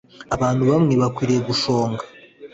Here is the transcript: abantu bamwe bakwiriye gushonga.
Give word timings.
abantu 0.35 0.61
bamwe 0.69 0.93
bakwiriye 1.01 1.41
gushonga. 1.49 2.03